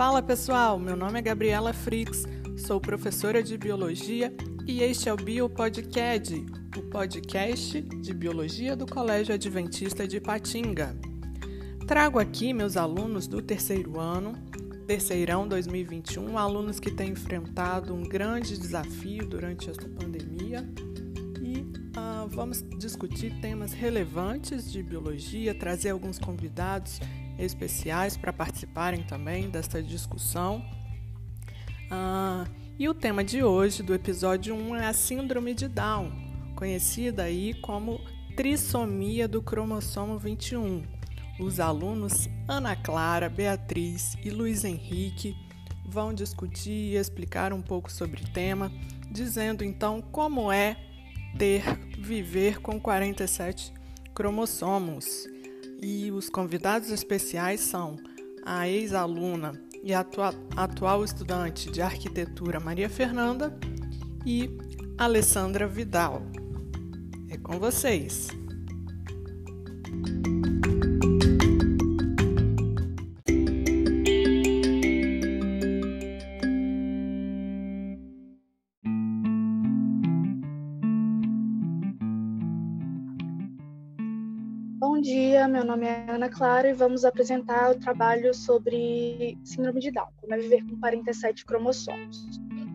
Fala 0.00 0.22
pessoal, 0.22 0.78
meu 0.78 0.96
nome 0.96 1.18
é 1.18 1.22
Gabriela 1.22 1.74
Frix, 1.74 2.24
sou 2.56 2.80
professora 2.80 3.42
de 3.42 3.58
biologia 3.58 4.34
e 4.66 4.82
este 4.82 5.10
é 5.10 5.12
o 5.12 5.16
BioPodcast, 5.16 6.34
o 6.74 6.82
podcast 6.84 7.82
de 7.82 8.14
biologia 8.14 8.74
do 8.74 8.86
Colégio 8.86 9.34
Adventista 9.34 10.08
de 10.08 10.18
Patinga. 10.18 10.96
Trago 11.86 12.18
aqui 12.18 12.54
meus 12.54 12.78
alunos 12.78 13.26
do 13.26 13.42
terceiro 13.42 14.00
ano, 14.00 14.32
terceirão 14.86 15.46
2021, 15.46 16.38
alunos 16.38 16.80
que 16.80 16.90
têm 16.90 17.10
enfrentado 17.10 17.94
um 17.94 18.02
grande 18.02 18.58
desafio 18.58 19.26
durante 19.26 19.68
esta 19.68 19.86
pandemia 19.86 20.66
e 21.42 21.60
uh, 21.60 22.26
vamos 22.26 22.64
discutir 22.78 23.38
temas 23.42 23.74
relevantes 23.74 24.72
de 24.72 24.82
biologia, 24.82 25.54
trazer 25.54 25.90
alguns 25.90 26.18
convidados 26.18 26.98
especiais 27.44 28.16
para 28.16 28.32
participarem 28.32 29.02
também 29.02 29.50
desta 29.50 29.82
discussão. 29.82 30.64
Ah, 31.90 32.46
e 32.78 32.88
o 32.88 32.94
tema 32.94 33.22
de 33.22 33.42
hoje, 33.42 33.82
do 33.82 33.94
episódio 33.94 34.54
1, 34.54 34.76
é 34.76 34.86
a 34.86 34.92
Síndrome 34.92 35.54
de 35.54 35.68
Down, 35.68 36.12
conhecida 36.54 37.24
aí 37.24 37.54
como 37.54 38.00
trissomia 38.36 39.28
do 39.28 39.42
cromossomo 39.42 40.18
21. 40.18 40.82
Os 41.38 41.58
alunos 41.58 42.28
Ana 42.48 42.76
Clara, 42.76 43.28
Beatriz 43.28 44.16
e 44.24 44.30
Luiz 44.30 44.64
Henrique 44.64 45.34
vão 45.86 46.14
discutir 46.14 46.92
e 46.92 46.96
explicar 46.96 47.52
um 47.52 47.60
pouco 47.60 47.90
sobre 47.90 48.22
o 48.22 48.28
tema, 48.28 48.70
dizendo 49.10 49.64
então 49.64 50.00
como 50.00 50.52
é 50.52 50.76
ter, 51.36 51.62
viver 51.98 52.60
com 52.60 52.80
47 52.80 53.72
cromossomos. 54.14 55.26
E 55.82 56.10
os 56.10 56.28
convidados 56.28 56.90
especiais 56.90 57.60
são 57.60 57.96
a 58.44 58.68
ex-aluna 58.68 59.52
e 59.82 59.94
atua 59.94 60.34
atual 60.56 61.04
estudante 61.04 61.70
de 61.70 61.80
arquitetura 61.80 62.60
Maria 62.60 62.88
Fernanda 62.88 63.56
e 64.26 64.50
Alessandra 64.98 65.66
Vidal. 65.66 66.22
É 67.30 67.38
com 67.38 67.58
vocês. 67.58 68.28
Meu 85.48 85.64
nome 85.64 85.86
é 85.86 86.10
Ana 86.10 86.28
Clara 86.28 86.68
e 86.68 86.74
vamos 86.74 87.06
apresentar 87.06 87.70
o 87.70 87.78
trabalho 87.78 88.34
sobre 88.34 89.38
Síndrome 89.42 89.80
de 89.80 89.90
Down, 89.90 90.08
como 90.20 90.34
é 90.34 90.38
viver 90.38 90.62
com 90.66 90.78
47 90.78 91.46
cromossomos. 91.46 92.28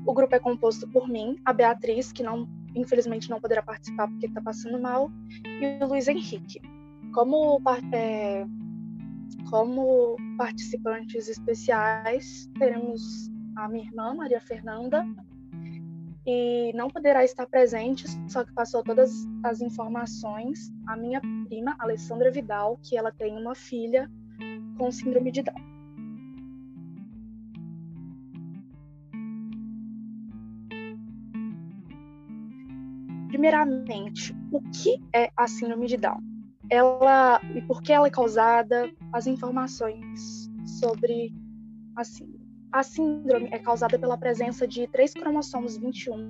O 0.07 0.11
grupo 0.11 0.33
é 0.33 0.39
composto 0.39 0.87
por 0.87 1.07
mim, 1.07 1.35
a 1.45 1.53
Beatriz, 1.53 2.11
que 2.11 2.23
não, 2.23 2.49
infelizmente 2.75 3.29
não 3.29 3.39
poderá 3.39 3.61
participar 3.61 4.07
porque 4.07 4.25
está 4.25 4.41
passando 4.41 4.81
mal, 4.81 5.11
e 5.45 5.83
o 5.83 5.87
Luiz 5.87 6.07
Henrique. 6.07 6.59
Como, 7.13 7.61
é, 7.93 8.43
como 9.51 10.17
participantes 10.35 11.29
especiais, 11.29 12.49
teremos 12.57 13.29
a 13.55 13.69
minha 13.69 13.85
irmã, 13.85 14.15
Maria 14.15 14.41
Fernanda, 14.41 15.05
e 16.25 16.73
não 16.73 16.89
poderá 16.89 17.23
estar 17.23 17.45
presente, 17.45 18.05
só 18.27 18.43
que 18.43 18.51
passou 18.53 18.83
todas 18.83 19.11
as 19.43 19.61
informações 19.61 20.73
a 20.87 20.97
minha 20.97 21.21
prima, 21.47 21.75
Alessandra 21.77 22.31
Vidal, 22.31 22.79
que 22.81 22.97
ela 22.97 23.11
tem 23.11 23.37
uma 23.37 23.53
filha 23.53 24.09
com 24.77 24.91
síndrome 24.91 25.31
de 25.31 25.43
Down. 25.43 25.75
Primeiramente, 33.30 34.35
o 34.52 34.61
que 34.61 34.99
é 35.14 35.30
a 35.37 35.47
síndrome 35.47 35.87
de 35.87 35.97
Down? 35.97 36.21
Ela 36.69 37.39
e 37.53 37.61
por 37.61 37.83
que 37.83 37.93
ela 37.93 38.08
é 38.08 38.09
causada? 38.09 38.89
As 39.14 39.27
informações 39.27 40.49
sobre 40.80 41.31
a 41.95 42.03
síndrome. 42.03 42.34
A 42.75 42.83
síndrome 42.83 43.47
é 43.53 43.58
causada 43.58 43.97
pela 43.97 44.17
presença 44.17 44.67
de 44.67 44.86
três 44.87 45.13
cromossomos 45.13 45.77
21 45.77 46.30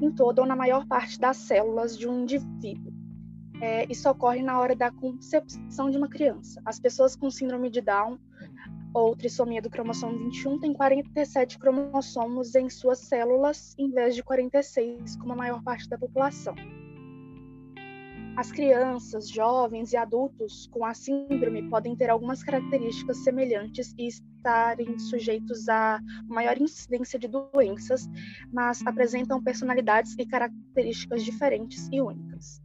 em 0.00 0.10
toda 0.10 0.40
ou 0.40 0.48
na 0.48 0.56
maior 0.56 0.86
parte 0.86 1.20
das 1.20 1.36
células 1.36 1.98
de 1.98 2.08
um 2.08 2.22
indivíduo. 2.22 2.90
É, 3.60 3.84
isso 3.92 4.08
ocorre 4.08 4.42
na 4.42 4.58
hora 4.58 4.74
da 4.74 4.90
concepção 4.90 5.90
de 5.90 5.98
uma 5.98 6.08
criança. 6.08 6.58
As 6.64 6.80
pessoas 6.80 7.14
com 7.14 7.30
síndrome 7.30 7.68
de 7.68 7.82
Down 7.82 8.18
ou 8.94 9.14
trissomia 9.14 9.60
do 9.60 9.68
cromossomo 9.68 10.16
21 10.16 10.58
têm 10.58 10.72
47 10.72 11.58
cromossomos 11.58 12.54
em 12.54 12.70
suas 12.70 13.00
células, 13.00 13.74
em 13.78 13.90
vez 13.90 14.14
de 14.14 14.22
46, 14.22 15.16
como 15.16 15.34
a 15.34 15.36
maior 15.36 15.62
parte 15.62 15.86
da 15.86 15.98
população. 15.98 16.54
As 18.36 18.50
crianças, 18.50 19.30
jovens 19.30 19.92
e 19.92 19.96
adultos 19.96 20.66
com 20.72 20.84
a 20.84 20.92
síndrome 20.92 21.70
podem 21.70 21.94
ter 21.94 22.10
algumas 22.10 22.42
características 22.42 23.18
semelhantes 23.18 23.94
e 23.96 24.08
estarem 24.08 24.98
sujeitos 24.98 25.68
a 25.68 26.00
maior 26.26 26.60
incidência 26.60 27.16
de 27.16 27.28
doenças, 27.28 28.08
mas 28.52 28.84
apresentam 28.84 29.40
personalidades 29.40 30.16
e 30.18 30.26
características 30.26 31.24
diferentes 31.24 31.88
e 31.92 32.00
únicas. 32.00 32.60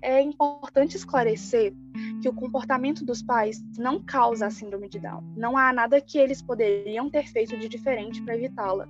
É 0.00 0.20
importante 0.20 0.96
esclarecer 0.96 1.74
que 2.22 2.28
o 2.28 2.32
comportamento 2.32 3.04
dos 3.04 3.20
pais 3.20 3.60
não 3.76 4.00
causa 4.00 4.46
a 4.46 4.50
síndrome 4.50 4.88
de 4.88 5.00
Down. 5.00 5.22
Não 5.36 5.56
há 5.56 5.72
nada 5.72 6.00
que 6.00 6.16
eles 6.16 6.40
poderiam 6.40 7.10
ter 7.10 7.26
feito 7.26 7.58
de 7.58 7.68
diferente 7.68 8.22
para 8.22 8.36
evitá-la. 8.36 8.88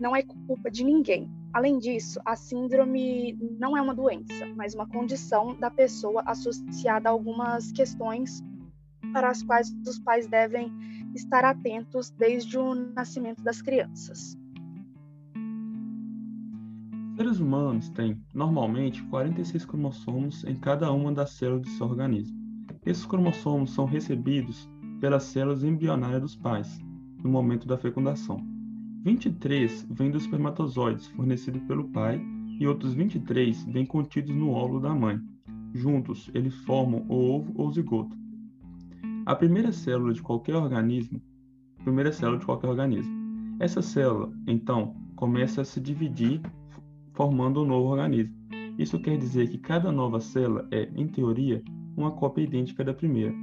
Não 0.00 0.16
é 0.16 0.22
culpa 0.22 0.70
de 0.70 0.82
ninguém. 0.82 1.30
Além 1.52 1.78
disso, 1.78 2.20
a 2.24 2.36
síndrome 2.36 3.38
não 3.58 3.76
é 3.76 3.80
uma 3.80 3.94
doença, 3.94 4.46
mas 4.54 4.74
uma 4.74 4.86
condição 4.86 5.56
da 5.58 5.70
pessoa 5.70 6.22
associada 6.26 7.08
a 7.08 7.12
algumas 7.12 7.72
questões 7.72 8.42
para 9.12 9.30
as 9.30 9.42
quais 9.42 9.74
os 9.86 9.98
pais 9.98 10.26
devem 10.26 10.70
estar 11.14 11.44
atentos 11.44 12.10
desde 12.10 12.58
o 12.58 12.74
nascimento 12.74 13.42
das 13.42 13.62
crianças. 13.62 14.36
Seres 17.16 17.40
humanos 17.40 17.88
têm, 17.90 18.22
normalmente, 18.32 19.02
46 19.04 19.64
cromossomos 19.64 20.44
em 20.44 20.54
cada 20.54 20.92
uma 20.92 21.10
das 21.12 21.30
células 21.30 21.62
do 21.62 21.70
seu 21.70 21.86
organismo. 21.86 22.38
Esses 22.86 23.04
cromossomos 23.04 23.72
são 23.72 23.86
recebidos 23.86 24.70
pelas 25.00 25.24
células 25.24 25.64
embrionárias 25.64 26.20
dos 26.20 26.36
pais, 26.36 26.78
no 27.22 27.28
momento 27.28 27.66
da 27.66 27.76
fecundação. 27.76 28.57
23 29.08 29.86
vêm 29.90 30.10
dos 30.10 30.24
espermatozoides 30.24 31.06
fornecidos 31.06 31.62
pelo 31.62 31.88
pai 31.88 32.20
e 32.60 32.66
outros 32.66 32.92
23 32.92 33.64
vêm 33.64 33.86
contidos 33.86 34.36
no 34.36 34.50
óvulo 34.50 34.80
da 34.80 34.94
mãe. 34.94 35.18
Juntos, 35.72 36.30
eles 36.34 36.54
formam 36.66 37.06
o 37.08 37.14
ovo 37.14 37.50
ou 37.54 37.72
zigoto. 37.72 38.14
A 39.24 39.34
primeira 39.34 39.72
célula 39.72 40.12
de 40.12 40.20
qualquer 40.20 40.56
organismo, 40.56 41.22
primeira 41.82 42.12
célula 42.12 42.38
de 42.38 42.44
qualquer 42.44 42.68
organismo. 42.68 43.10
Essa 43.58 43.80
célula, 43.80 44.30
então, 44.46 44.94
começa 45.16 45.62
a 45.62 45.64
se 45.64 45.80
dividir, 45.80 46.42
formando 47.14 47.62
um 47.62 47.66
novo 47.66 47.88
organismo. 47.88 48.34
Isso 48.78 48.98
quer 48.98 49.16
dizer 49.16 49.48
que 49.48 49.56
cada 49.56 49.90
nova 49.90 50.20
célula 50.20 50.68
é, 50.70 50.82
em 50.94 51.08
teoria, 51.08 51.62
uma 51.96 52.10
cópia 52.10 52.42
idêntica 52.42 52.84
da 52.84 52.92
primeira. 52.92 53.34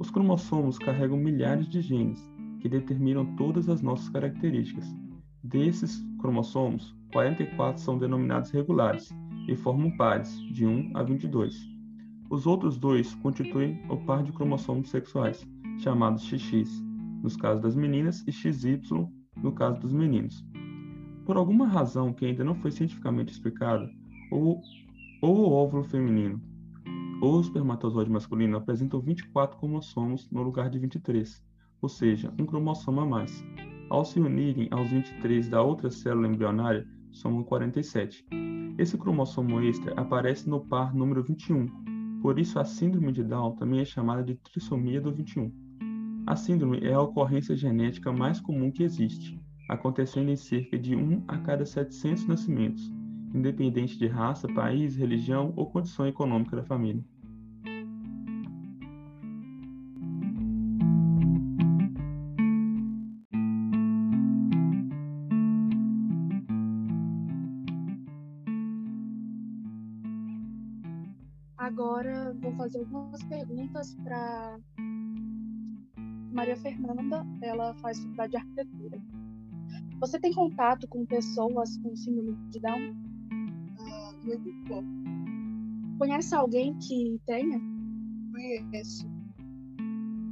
Os 0.00 0.10
cromossomos 0.10 0.80
carregam 0.80 1.16
milhares 1.16 1.68
de 1.68 1.80
genes, 1.80 2.28
que 2.60 2.68
determinam 2.68 3.36
todas 3.36 3.68
as 3.68 3.82
nossas 3.82 4.08
características. 4.08 4.86
Desses 5.42 6.04
cromossomos, 6.20 6.94
44 7.12 7.80
são 7.80 7.98
denominados 7.98 8.50
regulares 8.50 9.14
e 9.48 9.54
formam 9.54 9.96
pares, 9.96 10.40
de 10.52 10.66
1 10.66 10.92
a 10.94 11.02
22. 11.02 11.56
Os 12.28 12.46
outros 12.46 12.76
dois 12.76 13.14
constituem 13.16 13.80
o 13.88 13.96
par 13.98 14.22
de 14.22 14.32
cromossomos 14.32 14.88
sexuais, 14.88 15.46
chamados 15.78 16.24
XX, 16.24 16.82
nos 17.22 17.36
casos 17.36 17.62
das 17.62 17.76
meninas, 17.76 18.24
e 18.26 18.32
XY, 18.32 18.80
no 19.36 19.52
caso 19.52 19.80
dos 19.80 19.92
meninos. 19.92 20.44
Por 21.24 21.36
alguma 21.36 21.66
razão 21.66 22.12
que 22.12 22.26
ainda 22.26 22.42
não 22.42 22.54
foi 22.56 22.72
cientificamente 22.72 23.32
explicada, 23.32 23.88
ou, 24.30 24.60
ou 25.22 25.36
o 25.38 25.52
óvulo 25.52 25.84
feminino 25.84 26.40
ou 27.20 27.38
o 27.38 27.40
espermatozoide 27.40 28.10
masculino 28.10 28.56
apresentam 28.56 29.00
24 29.00 29.58
cromossomos 29.58 30.28
no 30.30 30.42
lugar 30.42 30.68
de 30.68 30.78
23, 30.78 31.42
ou 31.86 31.88
seja, 31.88 32.34
um 32.36 32.44
cromossomo 32.44 33.02
a 33.02 33.06
mais. 33.06 33.44
Ao 33.88 34.04
se 34.04 34.18
unirem 34.18 34.66
aos 34.72 34.90
23 34.90 35.48
da 35.48 35.62
outra 35.62 35.88
célula 35.88 36.26
embrionária, 36.26 36.84
somam 37.12 37.44
47. 37.44 38.26
Esse 38.76 38.98
cromossomo 38.98 39.60
extra 39.60 39.94
aparece 39.94 40.50
no 40.50 40.66
par 40.66 40.92
número 40.92 41.22
21, 41.22 41.68
por 42.20 42.40
isso 42.40 42.58
a 42.58 42.64
síndrome 42.64 43.12
de 43.12 43.22
Down 43.22 43.52
também 43.52 43.78
é 43.78 43.84
chamada 43.84 44.24
de 44.24 44.34
trissomia 44.34 45.00
do 45.00 45.12
21. 45.12 45.52
A 46.26 46.34
síndrome 46.34 46.80
é 46.80 46.92
a 46.92 47.00
ocorrência 47.00 47.54
genética 47.54 48.10
mais 48.10 48.40
comum 48.40 48.72
que 48.72 48.82
existe, 48.82 49.40
acontecendo 49.68 50.28
em 50.28 50.36
cerca 50.36 50.76
de 50.76 50.96
1 50.96 51.22
a 51.28 51.38
cada 51.38 51.64
700 51.64 52.26
nascimentos, 52.26 52.92
independente 53.32 53.96
de 53.96 54.08
raça, 54.08 54.48
país, 54.48 54.96
religião 54.96 55.52
ou 55.54 55.70
condição 55.70 56.04
econômica 56.04 56.56
da 56.56 56.64
família. 56.64 57.04
Fazer 72.76 72.78
algumas 72.78 73.22
perguntas 73.24 73.94
para 74.04 74.58
Maria 76.32 76.56
Fernanda. 76.56 77.26
Ela 77.40 77.74
faz 77.76 77.98
faculdade 78.00 78.32
de 78.32 78.36
arquitetura. 78.36 79.00
Você 80.00 80.20
tem 80.20 80.32
contato 80.34 80.86
com 80.88 81.06
pessoas 81.06 81.78
com 81.78 81.96
síndrome 81.96 82.36
de 82.50 82.60
Down? 82.60 82.94
Ah, 83.80 84.12
muito 84.24 84.50
pouco. 84.68 84.88
Conhece 85.98 86.34
alguém 86.34 86.76
que 86.78 87.18
tenha? 87.26 87.58
Conheço. 88.32 89.08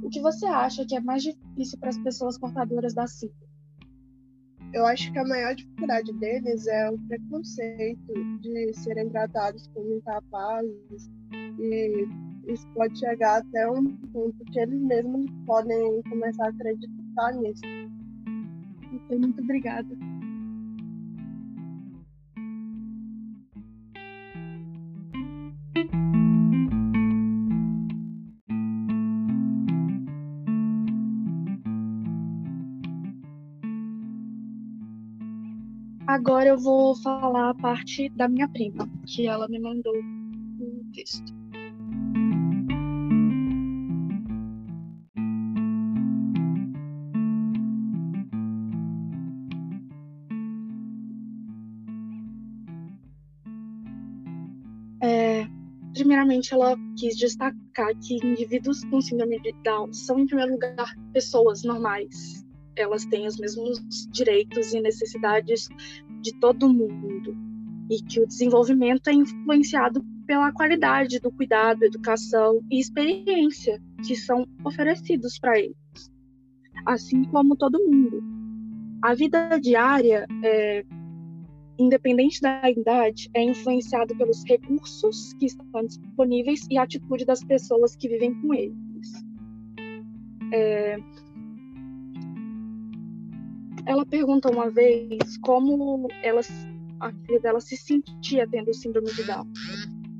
O 0.03 0.09
que 0.09 0.21
você 0.21 0.45
acha 0.45 0.85
que 0.85 0.95
é 0.95 0.99
mais 0.99 1.23
difícil 1.23 1.79
para 1.79 1.89
as 1.89 1.97
pessoas 1.97 2.37
portadoras 2.37 2.93
da 2.93 3.07
síndrome? 3.07 3.43
Eu 4.71 4.85
acho 4.85 5.11
que 5.11 5.17
a 5.17 5.25
maior 5.25 5.55
dificuldade 5.55 6.11
deles 6.13 6.67
é 6.67 6.91
o 6.91 6.97
preconceito 7.07 8.13
de 8.41 8.73
serem 8.73 9.09
tratados 9.09 9.67
como 9.73 9.95
incapazes 9.95 11.09
e 11.57 12.07
isso 12.47 12.67
pode 12.73 12.97
chegar 12.97 13.37
até 13.37 13.69
um 13.69 13.95
ponto 14.13 14.45
que 14.45 14.59
eles 14.59 14.79
mesmos 14.81 15.25
podem 15.45 16.01
começar 16.03 16.45
a 16.45 16.49
acreditar 16.49 17.33
nisso. 17.33 17.61
Muito 19.09 19.41
obrigada. 19.41 19.87
Agora 36.07 36.49
eu 36.49 36.57
vou 36.57 36.95
falar 36.95 37.49
a 37.49 37.53
parte 37.55 38.09
da 38.09 38.27
minha 38.29 38.47
prima, 38.47 38.87
que 39.05 39.27
ela 39.27 39.47
me 39.47 39.59
mandou 39.59 39.93
o 39.93 40.85
texto. 40.93 41.44
Primeiramente, 56.05 56.53
ela 56.53 56.77
quis 56.95 57.17
destacar 57.17 57.89
que 57.99 58.23
indivíduos 58.23 58.83
com 58.85 59.01
síndrome 59.01 59.41
de 59.41 59.51
Down 59.63 59.91
são, 59.91 60.19
em 60.19 60.27
primeiro 60.27 60.51
lugar, 60.51 60.95
pessoas 61.11 61.63
normais. 61.63 62.45
Elas 62.75 63.05
têm 63.05 63.25
os 63.25 63.37
mesmos 63.37 63.79
direitos 64.11 64.71
e 64.71 64.81
necessidades 64.81 65.67
de 66.21 66.31
todo 66.39 66.71
mundo 66.71 67.35
e 67.89 67.99
que 68.03 68.21
o 68.21 68.27
desenvolvimento 68.27 69.07
é 69.07 69.13
influenciado 69.13 70.05
pela 70.27 70.51
qualidade 70.51 71.19
do 71.19 71.31
cuidado, 71.31 71.83
educação 71.83 72.61
e 72.69 72.79
experiência 72.79 73.81
que 74.05 74.15
são 74.15 74.47
oferecidos 74.63 75.39
para 75.39 75.57
eles, 75.57 76.11
assim 76.85 77.23
como 77.25 77.55
todo 77.55 77.83
mundo. 77.83 78.21
A 79.01 79.15
vida 79.15 79.59
diária, 79.59 80.27
é, 80.43 80.85
independente 81.77 82.41
da 82.41 82.69
idade, 82.69 83.29
é 83.33 83.43
influenciada 83.43 84.15
pelos 84.15 84.43
recursos 84.45 85.33
que 85.33 85.45
estão 85.45 85.85
disponíveis 85.85 86.67
e 86.69 86.77
a 86.77 86.83
atitude 86.83 87.25
das 87.25 87.43
pessoas 87.43 87.95
que 87.95 88.07
vivem 88.07 88.33
com 88.41 88.53
eles. 88.53 88.75
É, 90.53 90.97
ela 93.85 94.05
pergunta 94.05 94.49
uma 94.51 94.69
vez 94.69 95.37
como 95.37 96.07
ela, 96.23 96.41
a 96.99 97.11
filha 97.11 97.39
dela 97.39 97.59
se 97.59 97.77
sentia 97.77 98.47
tendo 98.47 98.73
síndrome 98.73 99.11
de 99.13 99.23
Down. 99.23 99.47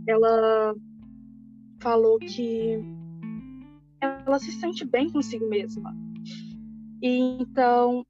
Ela 0.07 0.75
falou 1.79 2.19
que 2.19 2.79
ela 4.01 4.39
se 4.39 4.51
sente 4.51 4.85
bem 4.85 5.09
consigo 5.09 5.47
mesma. 5.49 5.95
E 7.01 7.37
então 7.39 8.05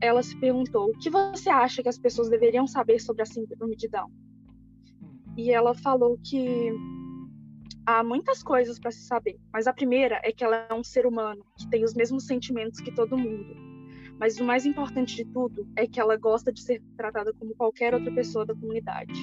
ela 0.00 0.22
se 0.22 0.38
perguntou: 0.38 0.90
o 0.90 0.98
que 0.98 1.10
você 1.10 1.48
acha 1.48 1.82
que 1.82 1.88
as 1.88 1.98
pessoas 1.98 2.28
deveriam 2.28 2.66
saber 2.66 3.00
sobre 3.00 3.22
a 3.22 3.26
síndrome 3.26 3.76
de 3.76 3.88
Down? 3.88 4.10
E 5.36 5.50
ela 5.50 5.74
falou 5.74 6.18
que 6.24 6.72
há 7.86 8.02
muitas 8.02 8.42
coisas 8.42 8.78
para 8.78 8.90
se 8.90 9.02
saber, 9.02 9.38
mas 9.52 9.66
a 9.66 9.72
primeira 9.72 10.20
é 10.24 10.32
que 10.32 10.44
ela 10.44 10.66
é 10.68 10.74
um 10.74 10.84
ser 10.84 11.06
humano 11.06 11.44
que 11.56 11.68
tem 11.68 11.84
os 11.84 11.94
mesmos 11.94 12.26
sentimentos 12.26 12.80
que 12.80 12.92
todo 12.92 13.16
mundo 13.16 13.68
mas 14.18 14.38
o 14.38 14.44
mais 14.44 14.66
importante 14.66 15.14
de 15.14 15.24
tudo 15.24 15.66
é 15.76 15.86
que 15.86 16.00
ela 16.00 16.16
gosta 16.16 16.52
de 16.52 16.60
ser 16.60 16.82
tratada 16.96 17.32
como 17.34 17.54
qualquer 17.54 17.94
outra 17.94 18.12
pessoa 18.12 18.44
da 18.44 18.54
comunidade. 18.54 19.14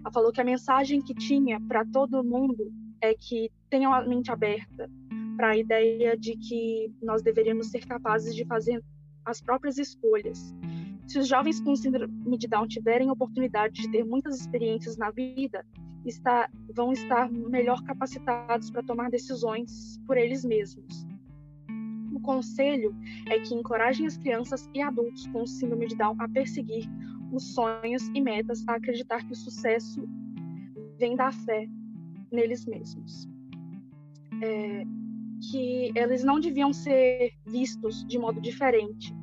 Ela 0.00 0.12
falou 0.12 0.30
que 0.30 0.40
a 0.40 0.44
mensagem 0.44 1.00
que 1.00 1.14
tinha 1.14 1.58
para 1.60 1.84
todo 1.86 2.22
mundo 2.22 2.70
é 3.00 3.14
que 3.14 3.50
tenham 3.70 3.92
a 3.92 4.02
mente 4.06 4.30
aberta 4.30 4.90
para 5.36 5.50
a 5.50 5.56
ideia 5.56 6.16
de 6.16 6.36
que 6.36 6.92
nós 7.02 7.22
deveríamos 7.22 7.70
ser 7.70 7.86
capazes 7.86 8.34
de 8.34 8.44
fazer 8.44 8.82
as 9.28 9.40
próprias 9.40 9.78
escolhas. 9.78 10.54
Se 11.06 11.18
os 11.18 11.28
jovens 11.28 11.60
com 11.60 11.74
síndrome 11.74 12.36
de 12.36 12.48
Down 12.48 12.66
tiverem 12.66 13.10
oportunidade 13.10 13.82
de 13.82 13.90
ter 13.90 14.04
muitas 14.04 14.40
experiências 14.40 14.96
na 14.96 15.10
vida, 15.10 15.64
está, 16.04 16.50
vão 16.74 16.92
estar 16.92 17.30
melhor 17.30 17.82
capacitados 17.82 18.70
para 18.70 18.82
tomar 18.82 19.10
decisões 19.10 19.98
por 20.06 20.16
eles 20.16 20.44
mesmos 20.44 21.06
o 22.18 22.20
conselho 22.20 22.94
é 23.26 23.38
que 23.38 23.54
encorajem 23.54 24.06
as 24.06 24.16
crianças 24.16 24.68
e 24.74 24.82
adultos 24.82 25.26
com 25.28 25.46
síndrome 25.46 25.86
de 25.86 25.96
Down 25.96 26.16
a 26.18 26.28
perseguir 26.28 26.84
os 27.32 27.54
sonhos 27.54 28.02
e 28.14 28.20
metas, 28.20 28.66
a 28.66 28.74
acreditar 28.74 29.24
que 29.24 29.32
o 29.32 29.36
sucesso 29.36 30.02
vem 30.98 31.14
da 31.14 31.30
fé 31.30 31.68
neles 32.32 32.66
mesmos. 32.66 33.28
É, 34.42 34.84
que 35.50 35.92
eles 35.94 36.24
não 36.24 36.40
deviam 36.40 36.72
ser 36.72 37.32
vistos 37.46 38.04
de 38.06 38.18
modo 38.18 38.40
diferente, 38.40 39.14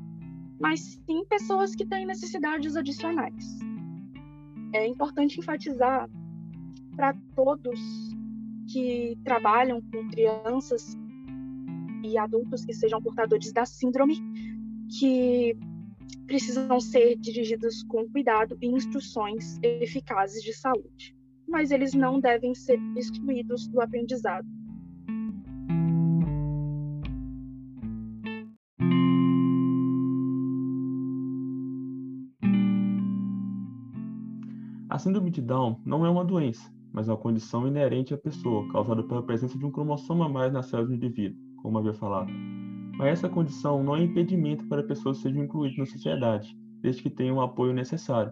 mas 0.60 1.00
sim 1.06 1.26
pessoas 1.26 1.76
que 1.76 1.86
têm 1.86 2.06
necessidades 2.06 2.76
adicionais. 2.76 3.60
É 4.74 4.88
importante 4.88 5.40
enfatizar 5.40 6.10
para 6.96 7.16
todos 7.36 7.80
que 8.72 9.18
trabalham 9.24 9.82
com 9.82 10.08
crianças 10.10 10.98
e 12.04 12.18
adultos 12.18 12.66
que 12.66 12.74
sejam 12.74 13.02
portadores 13.02 13.52
da 13.52 13.66
síndrome, 13.66 14.18
que 15.00 15.58
precisam 16.26 16.80
ser 16.80 17.16
dirigidos 17.18 17.84
com 17.84 18.08
cuidado 18.10 18.58
e 18.62 18.68
instruções 18.68 19.60
eficazes 19.62 20.42
de 20.42 20.54
saúde, 20.54 21.16
mas 21.48 21.72
eles 21.72 21.94
não 21.94 22.20
devem 22.20 22.54
ser 22.54 22.80
excluídos 22.96 23.68
do 23.68 23.82
aprendizado. 23.82 24.48
A 34.96 34.98
síndrome 34.98 35.30
de 35.30 35.42
Down 35.42 35.82
não 35.86 36.06
é 36.06 36.10
uma 36.10 36.24
doença, 36.24 36.74
mas 36.94 37.10
uma 37.10 37.18
condição 37.18 37.68
inerente 37.68 38.14
à 38.14 38.18
pessoa, 38.18 38.66
causada 38.72 39.04
pela 39.04 39.22
presença 39.22 39.58
de 39.58 39.66
um 39.66 39.70
cromossomo 39.70 40.24
a 40.24 40.30
mais 40.30 40.54
na 40.54 40.64
célula 40.64 40.88
do 40.88 40.96
indivíduo 40.96 41.38
como 41.62 41.78
havia 41.78 41.94
falado. 41.94 42.32
Mas 42.98 43.10
essa 43.10 43.28
condição 43.28 43.84
não 43.84 43.98
é 43.98 44.02
impedimento 44.02 44.66
para 44.70 44.82
pessoas 44.84 45.18
sejam 45.18 45.44
incluídas 45.44 45.78
na 45.78 45.86
sociedade, 45.86 46.58
desde 46.80 47.04
que 47.04 47.10
tenham 47.10 47.36
o 47.36 47.42
apoio 47.42 47.74
necessário. 47.74 48.32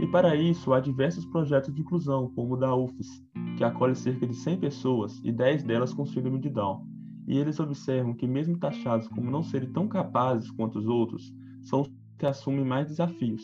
E 0.00 0.06
para 0.06 0.34
isso, 0.34 0.72
há 0.72 0.80
diversos 0.80 1.26
projetos 1.26 1.74
de 1.74 1.82
inclusão, 1.82 2.32
como 2.34 2.54
o 2.54 2.56
da 2.56 2.74
UFES, 2.74 3.22
que 3.58 3.62
acolhe 3.62 3.94
cerca 3.94 4.26
de 4.26 4.34
100 4.34 4.60
pessoas 4.60 5.20
e 5.22 5.30
10 5.30 5.62
delas 5.62 5.92
com 5.92 6.06
síndrome 6.06 6.40
de 6.40 6.48
Down. 6.48 6.86
E 7.28 7.36
eles 7.36 7.60
observam 7.60 8.14
que, 8.14 8.26
mesmo 8.26 8.58
taxados 8.58 9.08
como 9.08 9.30
não 9.30 9.42
serem 9.42 9.70
tão 9.70 9.86
capazes 9.86 10.50
quanto 10.52 10.78
os 10.78 10.86
outros, 10.86 11.30
são 11.62 11.84
que 12.22 12.26
assumem 12.26 12.64
mais 12.64 12.86
desafios. 12.86 13.42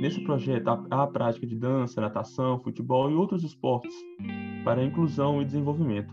Nesse 0.00 0.20
projeto, 0.24 0.66
há 0.90 1.04
a 1.04 1.06
prática 1.06 1.46
de 1.46 1.54
dança, 1.54 2.00
natação, 2.00 2.58
futebol 2.58 3.08
e 3.08 3.14
outros 3.14 3.44
esportes 3.44 3.94
para 4.64 4.82
inclusão 4.84 5.40
e 5.40 5.44
desenvolvimento. 5.44 6.12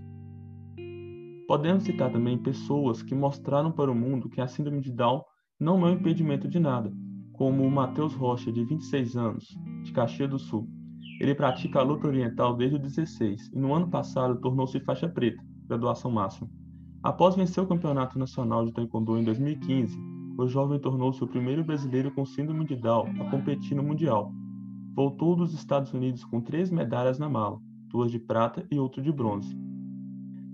Podemos 1.48 1.86
citar 1.86 2.12
também 2.12 2.38
pessoas 2.38 3.02
que 3.02 3.16
mostraram 3.16 3.72
para 3.72 3.92
o 3.92 3.96
mundo 3.96 4.30
que 4.30 4.40
a 4.40 4.48
síndrome 4.48 4.80
de 4.80 4.92
Down 4.92 5.24
não 5.60 5.88
é 5.88 5.90
um 5.90 5.94
impedimento 5.94 6.48
de 6.48 6.60
nada, 6.60 6.94
como 7.34 7.64
o 7.64 7.72
Matheus 7.72 8.14
Rocha, 8.14 8.52
de 8.52 8.64
26 8.64 9.18
anos, 9.18 9.58
de 9.82 9.92
Caxias 9.92 10.30
do 10.30 10.38
Sul. 10.38 10.70
Ele 11.20 11.34
pratica 11.34 11.80
a 11.80 11.84
luta 11.84 12.06
oriental 12.06 12.56
desde 12.56 12.76
os 12.76 12.82
16 12.84 13.54
e 13.56 13.60
no 13.60 13.74
ano 13.74 13.90
passado 13.90 14.40
tornou-se 14.40 14.80
faixa 14.82 15.10
preta, 15.10 15.44
graduação 15.66 16.12
máxima. 16.12 16.48
Após 17.02 17.36
vencer 17.36 17.64
o 17.64 17.68
Campeonato 17.68 18.20
Nacional 18.20 18.68
de 18.68 18.72
Taekwondo 18.72 19.18
em 19.18 19.24
2015, 19.24 20.17
o 20.38 20.48
jovem 20.48 20.80
tornou-se 20.80 21.24
o 21.24 21.28
primeiro 21.28 21.64
brasileiro 21.64 22.12
com 22.12 22.24
síndrome 22.24 22.64
de 22.66 22.76
Down 22.76 23.08
a 23.20 23.32
competir 23.32 23.76
no 23.76 23.82
Mundial. 23.82 24.32
Voltou 24.94 25.36
dos 25.36 25.52
Estados 25.54 25.92
Unidos 25.94 26.24
com 26.24 26.40
três 26.40 26.70
medalhas 26.70 27.18
na 27.18 27.28
mala, 27.28 27.60
duas 27.90 28.12
de 28.12 28.20
prata 28.20 28.66
e 28.70 28.78
outra 28.78 29.02
de 29.02 29.12
bronze. 29.12 29.58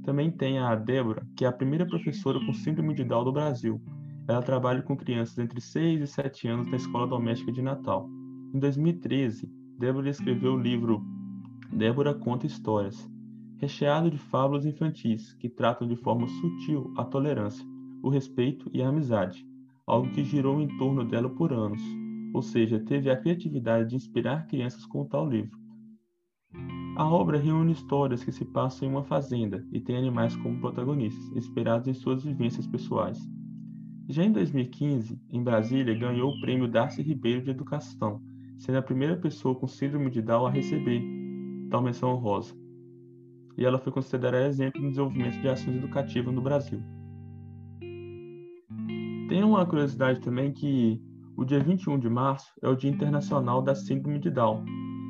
Também 0.03 0.31
tem 0.31 0.57
a 0.57 0.73
Débora, 0.75 1.27
que 1.35 1.43
é 1.43 1.47
a 1.47 1.51
primeira 1.51 1.85
professora 1.85 2.39
com 2.45 2.53
síndrome 2.53 2.93
de 2.93 3.03
Down 3.03 3.25
do 3.25 3.31
Brasil. 3.33 3.81
Ela 4.27 4.41
trabalha 4.41 4.81
com 4.81 4.95
crianças 4.95 5.37
entre 5.37 5.59
6 5.59 6.01
e 6.01 6.07
7 6.07 6.47
anos 6.47 6.67
na 6.67 6.77
escola 6.77 7.05
doméstica 7.05 7.51
de 7.51 7.61
Natal. 7.61 8.09
Em 8.53 8.59
2013, 8.59 9.51
Débora 9.77 10.09
escreveu 10.09 10.53
o 10.53 10.59
livro 10.59 11.05
Débora 11.71 12.13
conta 12.13 12.45
histórias, 12.45 13.09
recheado 13.57 14.09
de 14.09 14.17
fábulas 14.17 14.65
infantis 14.65 15.33
que 15.33 15.49
tratam 15.49 15.87
de 15.87 15.95
forma 15.95 16.27
sutil 16.27 16.93
a 16.95 17.03
tolerância, 17.03 17.65
o 18.01 18.09
respeito 18.09 18.69
e 18.71 18.81
a 18.81 18.89
amizade, 18.89 19.45
algo 19.85 20.09
que 20.11 20.23
girou 20.23 20.61
em 20.61 20.67
torno 20.77 21.03
dela 21.03 21.29
por 21.29 21.51
anos, 21.51 21.81
ou 22.33 22.41
seja, 22.41 22.79
teve 22.79 23.09
a 23.09 23.17
criatividade 23.17 23.89
de 23.89 23.95
inspirar 23.95 24.47
crianças 24.47 24.85
com 24.85 25.05
tal 25.05 25.27
livro. 25.27 25.57
A 26.95 27.07
obra 27.07 27.39
reúne 27.39 27.73
histórias 27.73 28.23
que 28.23 28.31
se 28.31 28.45
passam 28.45 28.87
em 28.87 28.91
uma 28.91 29.03
fazenda 29.03 29.65
e 29.71 29.79
tem 29.79 29.97
animais 29.97 30.35
como 30.35 30.59
protagonistas, 30.59 31.35
inspirados 31.35 31.87
em 31.87 31.93
suas 31.93 32.23
vivências 32.23 32.67
pessoais. 32.67 33.19
Já 34.07 34.23
em 34.23 34.31
2015, 34.31 35.19
em 35.31 35.43
Brasília, 35.43 35.97
ganhou 35.97 36.31
o 36.31 36.41
prêmio 36.41 36.67
Darcy 36.67 37.01
Ribeiro 37.01 37.41
de 37.41 37.49
Educação, 37.49 38.21
sendo 38.57 38.77
a 38.77 38.81
primeira 38.81 39.17
pessoa 39.17 39.55
com 39.55 39.67
síndrome 39.67 40.11
de 40.11 40.21
Down 40.21 40.45
a 40.45 40.51
receber 40.51 41.01
tal 41.69 41.81
menção 41.81 42.09
honrosa. 42.09 42.53
E 43.57 43.65
ela 43.65 43.79
foi 43.79 43.91
considerada 43.91 44.47
exemplo 44.47 44.81
no 44.81 44.89
desenvolvimento 44.89 45.41
de 45.41 45.47
ações 45.47 45.77
educativas 45.77 46.33
no 46.33 46.41
Brasil. 46.41 46.81
Tem 49.29 49.43
uma 49.43 49.65
curiosidade 49.65 50.19
também 50.19 50.51
que 50.51 51.01
o 51.35 51.45
dia 51.45 51.59
21 51.59 51.97
de 51.97 52.09
março 52.09 52.53
é 52.61 52.67
o 52.67 52.75
Dia 52.75 52.91
Internacional 52.91 53.61
da 53.61 53.73
Síndrome 53.73 54.19
de 54.19 54.29
Down, 54.29 54.63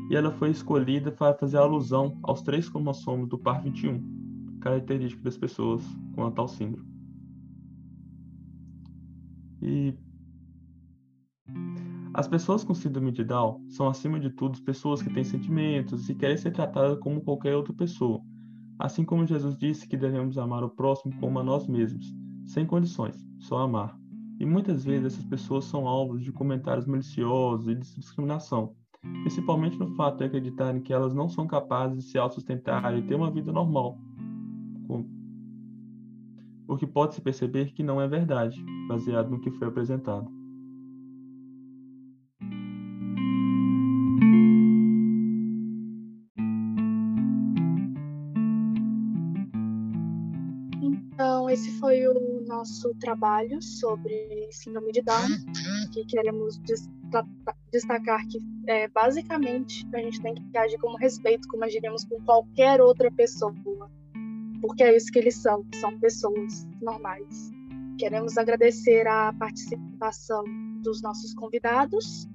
e 0.09 0.15
ela 0.15 0.31
foi 0.31 0.51
escolhida 0.51 1.11
para 1.11 1.33
fazer 1.33 1.57
alusão 1.57 2.17
aos 2.23 2.41
três 2.41 2.69
cromossomos 2.69 3.27
do 3.27 3.37
par 3.37 3.61
21, 3.61 4.59
característico 4.61 5.23
das 5.23 5.37
pessoas 5.37 5.83
com 6.15 6.25
a 6.25 6.31
tal 6.31 6.47
síndrome. 6.47 6.87
E 9.61 9.97
as 12.13 12.27
pessoas 12.27 12.63
com 12.63 12.73
síndrome 12.73 13.11
de 13.11 13.23
Down 13.23 13.65
são, 13.69 13.87
acima 13.87 14.19
de 14.19 14.29
tudo, 14.29 14.61
pessoas 14.61 15.01
que 15.01 15.11
têm 15.11 15.23
sentimentos 15.23 16.07
e 16.09 16.15
querem 16.15 16.37
ser 16.37 16.51
tratadas 16.51 16.99
como 16.99 17.21
qualquer 17.21 17.55
outra 17.55 17.73
pessoa, 17.73 18.21
assim 18.77 19.03
como 19.03 19.25
Jesus 19.25 19.57
disse 19.57 19.87
que 19.87 19.97
devemos 19.97 20.37
amar 20.37 20.63
o 20.63 20.69
próximo 20.69 21.13
como 21.19 21.39
a 21.39 21.43
nós 21.43 21.67
mesmos, 21.67 22.13
sem 22.45 22.65
condições, 22.65 23.17
só 23.39 23.57
amar. 23.57 24.02
E 24.39 24.45
muitas 24.45 24.83
vezes 24.83 25.13
essas 25.13 25.25
pessoas 25.25 25.65
são 25.65 25.87
alvos 25.87 26.23
de 26.23 26.31
comentários 26.31 26.85
maliciosos 26.85 27.67
e 27.67 27.75
de 27.75 27.95
discriminação, 27.95 28.75
principalmente 29.21 29.77
no 29.77 29.95
fato 29.95 30.17
de 30.17 30.23
acreditarem 30.25 30.81
que 30.81 30.93
elas 30.93 31.13
não 31.13 31.29
são 31.29 31.47
capazes 31.47 32.03
de 32.03 32.11
se 32.11 32.17
autossustentar 32.17 32.97
e 32.97 33.03
ter 33.03 33.15
uma 33.15 33.31
vida 33.31 33.51
normal. 33.51 33.97
O 36.67 36.77
que 36.77 36.87
pode-se 36.87 37.21
perceber 37.21 37.71
que 37.73 37.83
não 37.83 38.01
é 38.01 38.07
verdade, 38.07 38.63
baseado 38.87 39.29
no 39.29 39.39
que 39.39 39.51
foi 39.51 39.67
apresentado. 39.67 40.42
Foi 51.83 52.07
o 52.07 52.39
nosso 52.47 52.95
trabalho 52.95 53.61
sobre 53.61 54.47
síndrome 54.53 54.93
de 54.93 55.01
Down, 55.01 55.27
que 55.91 56.05
queremos 56.05 56.57
destacar 57.73 58.25
que, 58.29 58.39
é, 58.67 58.87
basicamente, 58.87 59.85
a 59.93 59.97
gente 59.97 60.21
tem 60.21 60.33
que 60.33 60.57
agir 60.57 60.77
com 60.77 60.95
respeito, 60.95 61.45
como 61.49 61.65
agiríamos 61.65 62.05
com 62.05 62.23
qualquer 62.23 62.79
outra 62.79 63.11
pessoa, 63.11 63.53
porque 64.61 64.81
é 64.81 64.95
isso 64.95 65.11
que 65.11 65.19
eles 65.19 65.35
são, 65.35 65.65
são 65.81 65.99
pessoas 65.99 66.65
normais. 66.81 67.51
Queremos 67.99 68.37
agradecer 68.37 69.05
a 69.05 69.33
participação 69.33 70.45
dos 70.81 71.01
nossos 71.01 71.33
convidados, 71.33 72.29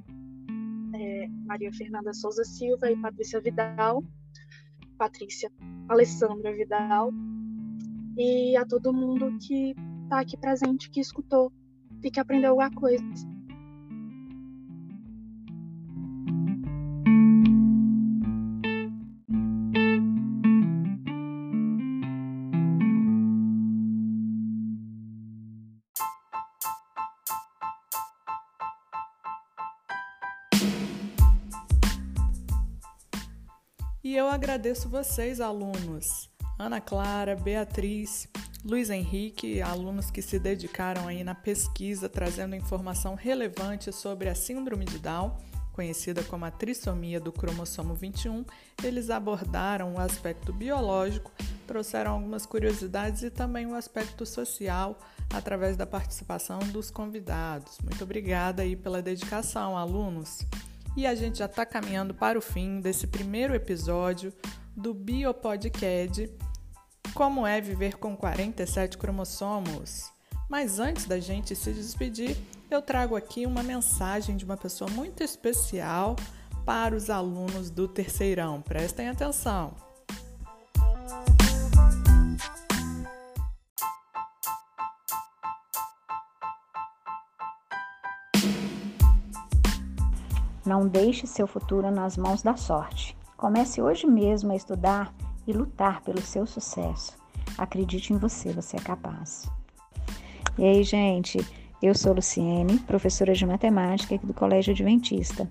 é, 0.92 1.26
Maria 1.46 1.72
Fernanda 1.72 2.12
Souza 2.12 2.44
Silva 2.44 2.90
e 2.90 3.00
Patrícia 3.00 3.40
Vidal, 3.40 4.04
Patrícia 4.98 5.50
Alessandra 5.88 6.52
Vidal, 6.52 7.10
e 8.18 8.56
a 8.56 8.66
todo 8.66 8.92
mundo 8.92 9.38
que 9.38 9.76
está 10.02 10.18
aqui 10.20 10.36
presente, 10.36 10.90
que 10.90 10.98
escutou 10.98 11.52
e 12.02 12.10
que 12.10 12.18
aprendeu 12.18 12.50
alguma 12.50 12.70
coisa. 12.72 13.04
E 34.02 34.16
eu 34.16 34.26
agradeço 34.26 34.88
vocês, 34.88 35.40
alunos. 35.40 36.28
Ana 36.58 36.80
Clara, 36.80 37.36
Beatriz, 37.36 38.26
Luiz 38.64 38.90
Henrique, 38.90 39.62
alunos 39.62 40.10
que 40.10 40.20
se 40.20 40.40
dedicaram 40.40 41.06
aí 41.06 41.22
na 41.22 41.34
pesquisa, 41.34 42.08
trazendo 42.08 42.56
informação 42.56 43.14
relevante 43.14 43.92
sobre 43.92 44.28
a 44.28 44.34
síndrome 44.34 44.84
de 44.84 44.98
Down, 44.98 45.36
conhecida 45.72 46.24
como 46.24 46.44
a 46.44 46.50
trissomia 46.50 47.20
do 47.20 47.30
cromossomo 47.30 47.94
21. 47.94 48.44
Eles 48.82 49.08
abordaram 49.08 49.94
o 49.94 50.00
aspecto 50.00 50.52
biológico, 50.52 51.30
trouxeram 51.68 52.14
algumas 52.14 52.44
curiosidades 52.44 53.22
e 53.22 53.30
também 53.30 53.64
o 53.66 53.76
aspecto 53.76 54.26
social 54.26 54.98
através 55.32 55.76
da 55.76 55.86
participação 55.86 56.58
dos 56.58 56.90
convidados. 56.90 57.78
Muito 57.84 58.02
obrigada 58.02 58.62
aí 58.62 58.74
pela 58.74 59.00
dedicação, 59.00 59.78
alunos. 59.78 60.40
E 60.96 61.06
a 61.06 61.14
gente 61.14 61.38
já 61.38 61.46
está 61.46 61.64
caminhando 61.64 62.12
para 62.12 62.36
o 62.36 62.42
fim 62.42 62.80
desse 62.80 63.06
primeiro 63.06 63.54
episódio 63.54 64.32
do 64.76 64.92
Biopodcast 64.92 66.28
como 67.14 67.46
é 67.46 67.60
viver 67.60 67.96
com 67.96 68.16
47 68.16 68.98
cromossomos? 68.98 70.10
Mas 70.48 70.78
antes 70.78 71.04
da 71.04 71.20
gente 71.20 71.54
se 71.54 71.72
despedir, 71.72 72.36
eu 72.70 72.80
trago 72.80 73.16
aqui 73.16 73.46
uma 73.46 73.62
mensagem 73.62 74.36
de 74.36 74.44
uma 74.44 74.56
pessoa 74.56 74.90
muito 74.90 75.22
especial 75.22 76.16
para 76.64 76.94
os 76.94 77.10
alunos 77.10 77.70
do 77.70 77.86
terceirão. 77.86 78.60
Prestem 78.62 79.08
atenção. 79.08 79.74
Não 90.64 90.86
deixe 90.86 91.26
seu 91.26 91.46
futuro 91.46 91.90
nas 91.90 92.18
mãos 92.18 92.42
da 92.42 92.54
sorte. 92.56 93.16
Comece 93.36 93.80
hoje 93.80 94.06
mesmo 94.06 94.52
a 94.52 94.56
estudar 94.56 95.14
e 95.48 95.52
lutar 95.52 96.02
pelo 96.02 96.20
seu 96.20 96.46
sucesso. 96.46 97.16
Acredite 97.56 98.12
em 98.12 98.18
você, 98.18 98.52
você 98.52 98.76
é 98.76 98.80
capaz. 98.80 99.50
E 100.58 100.64
aí, 100.64 100.84
gente, 100.84 101.38
eu 101.82 101.94
sou 101.94 102.12
Luciene, 102.12 102.78
professora 102.80 103.32
de 103.32 103.46
matemática 103.46 104.14
aqui 104.14 104.26
do 104.26 104.34
Colégio 104.34 104.74
Adventista. 104.74 105.50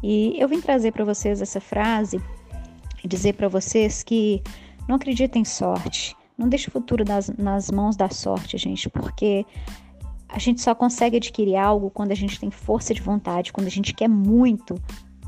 E 0.00 0.36
eu 0.38 0.48
vim 0.48 0.60
trazer 0.60 0.92
para 0.92 1.04
vocês 1.04 1.42
essa 1.42 1.60
frase 1.60 2.22
e 3.02 3.08
dizer 3.08 3.34
para 3.34 3.48
vocês 3.48 4.04
que 4.04 4.40
não 4.88 4.94
acreditem 4.94 5.42
em 5.42 5.44
sorte. 5.44 6.16
Não 6.38 6.48
deixe 6.48 6.68
o 6.68 6.72
futuro 6.72 7.04
nas, 7.04 7.28
nas 7.30 7.70
mãos 7.70 7.96
da 7.96 8.08
sorte, 8.08 8.56
gente, 8.56 8.88
porque 8.88 9.44
a 10.28 10.38
gente 10.38 10.60
só 10.60 10.74
consegue 10.74 11.16
adquirir 11.16 11.56
algo 11.56 11.90
quando 11.90 12.12
a 12.12 12.16
gente 12.16 12.38
tem 12.38 12.50
força 12.50 12.94
de 12.94 13.02
vontade, 13.02 13.52
quando 13.52 13.66
a 13.66 13.70
gente 13.70 13.92
quer 13.92 14.08
muito 14.08 14.80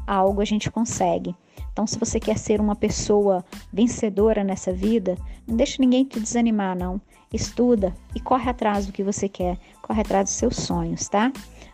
algo, 0.06 0.40
a 0.40 0.44
gente 0.44 0.70
consegue. 0.70 1.34
Então, 1.74 1.88
se 1.88 1.98
você 1.98 2.20
quer 2.20 2.38
ser 2.38 2.60
uma 2.60 2.76
pessoa 2.76 3.44
vencedora 3.72 4.44
nessa 4.44 4.72
vida, 4.72 5.18
não 5.44 5.56
deixe 5.56 5.80
ninguém 5.80 6.04
te 6.04 6.20
desanimar, 6.20 6.78
não. 6.78 7.00
Estuda 7.32 7.92
e 8.14 8.20
corre 8.20 8.48
atrás 8.48 8.86
do 8.86 8.92
que 8.92 9.02
você 9.02 9.28
quer, 9.28 9.58
corre 9.82 10.02
atrás 10.02 10.26
dos 10.26 10.34
seus 10.34 10.54
sonhos, 10.54 11.08
tá? 11.08 11.32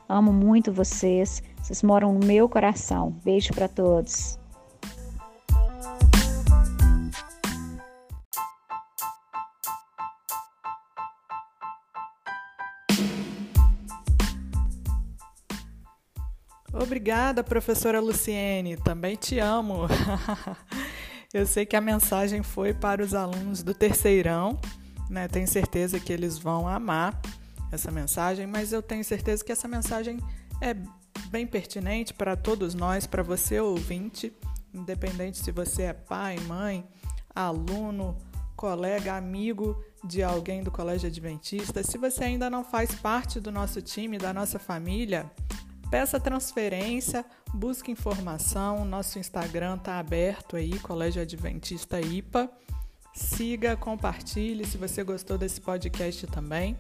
Amo 0.09 0.33
muito 0.33 0.73
vocês, 0.73 1.43
vocês 1.63 1.83
moram 1.83 2.15
no 2.15 2.27
meu 2.27 2.49
coração. 2.49 3.15
Beijo 3.23 3.53
para 3.53 3.69
todos. 3.69 4.40
Obrigada, 16.91 17.45
professora 17.45 18.01
Luciene. 18.01 18.77
Também 18.77 19.15
te 19.15 19.39
amo. 19.39 19.87
Eu 21.33 21.47
sei 21.47 21.65
que 21.65 21.77
a 21.77 21.81
mensagem 21.81 22.43
foi 22.43 22.75
para 22.75 23.01
os 23.01 23.15
alunos 23.15 23.63
do 23.63 23.73
terceirão, 23.73 24.59
né? 25.09 25.29
Tenho 25.29 25.47
certeza 25.47 26.01
que 26.01 26.13
eles 26.13 26.37
vão 26.37 26.67
amar 26.67 27.23
essa 27.71 27.93
mensagem, 27.93 28.45
mas 28.45 28.73
eu 28.73 28.83
tenho 28.83 29.05
certeza 29.05 29.45
que 29.45 29.53
essa 29.53 29.69
mensagem 29.69 30.19
é 30.61 30.75
bem 31.29 31.47
pertinente 31.47 32.13
para 32.13 32.35
todos 32.35 32.75
nós, 32.75 33.07
para 33.07 33.23
você 33.23 33.61
ouvinte, 33.61 34.33
independente 34.75 35.39
se 35.39 35.53
você 35.53 35.83
é 35.83 35.93
pai, 35.93 36.41
mãe, 36.41 36.85
aluno, 37.33 38.19
colega, 38.57 39.15
amigo 39.15 39.81
de 40.03 40.25
alguém 40.25 40.65
do 40.65 40.73
Colégio 40.73 41.09
Adventista. 41.09 41.85
Se 41.85 41.97
você 41.97 42.25
ainda 42.25 42.51
não 42.51 42.65
faz 42.65 42.93
parte 42.97 43.39
do 43.39 43.53
nosso 43.53 43.81
time, 43.81 44.19
da 44.19 44.35
nossa 44.35 44.59
família, 44.59 45.31
Peça 45.91 46.21
transferência, 46.21 47.25
busque 47.53 47.91
informação, 47.91 48.85
nosso 48.85 49.19
Instagram 49.19 49.75
está 49.75 49.99
aberto 49.99 50.55
aí, 50.55 50.79
Colégio 50.79 51.21
Adventista 51.21 52.01
IPA. 52.01 52.49
Siga, 53.13 53.77
compartilhe 53.77 54.65
se 54.65 54.79
você 54.79 55.03
gostou 55.03 55.37
desse 55.37 55.61
podcast 55.61 56.29
também. 56.29 56.79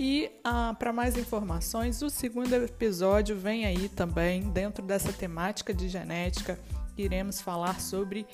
E 0.00 0.32
ah, 0.42 0.74
para 0.76 0.92
mais 0.92 1.16
informações, 1.16 2.02
o 2.02 2.10
segundo 2.10 2.52
episódio 2.52 3.36
vem 3.38 3.66
aí 3.66 3.88
também, 3.88 4.42
dentro 4.50 4.84
dessa 4.84 5.12
temática 5.12 5.72
de 5.72 5.88
genética. 5.88 6.58
Iremos 6.98 7.40
falar 7.40 7.80
sobre 7.80 8.26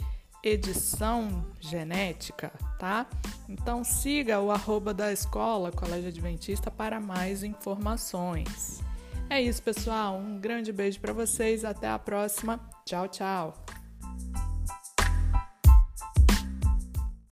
edição 0.43 1.45
genética, 1.61 2.53
tá? 2.79 3.07
Então 3.47 3.85
siga 3.85 4.41
o 4.41 4.51
arroba 4.51 4.95
da 4.95 5.13
escola 5.13 5.71
Colégio 5.71 6.09
Adventista 6.09 6.71
para 6.71 6.99
mais 6.99 7.43
informações. 7.43 8.86
É 9.29 9.43
isso, 9.43 9.63
pessoal. 9.63 10.17
Um 10.17 10.39
grande 10.39 10.73
beijo 10.73 11.01
para 11.01 11.13
vocês. 11.13 11.65
Até 11.65 11.89
a 11.89 11.99
próxima. 11.99 12.61
Tchau, 12.85 13.09
tchau. 13.09 13.66